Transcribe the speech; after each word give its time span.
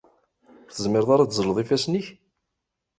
Ur 0.65 0.69
tezmireḍ 0.73 1.09
ara 1.13 1.23
ad 1.23 1.29
teẓẓleḍ 1.29 1.57
ifassen-ik? 1.63 2.07